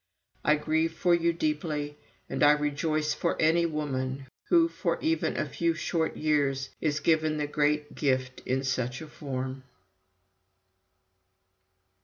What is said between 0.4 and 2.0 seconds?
"I grieve for you deeply